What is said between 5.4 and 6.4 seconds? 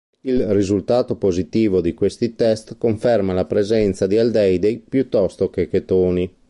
che chetoni.